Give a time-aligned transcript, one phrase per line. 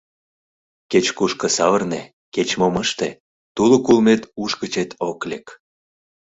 [0.91, 2.01] Кеч-кушко савырне,
[2.35, 3.09] кеч-мом ыште—
[3.55, 5.47] тулык улмет уш гычет ок лек.